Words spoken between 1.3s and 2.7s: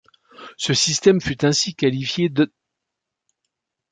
ainsi qualifié d'.